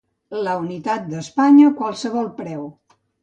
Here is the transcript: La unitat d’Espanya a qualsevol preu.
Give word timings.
La 0.45 0.53
unitat 0.61 1.05
d’Espanya 1.11 1.69
a 1.69 1.75
qualsevol 1.83 2.31
preu. 2.41 2.65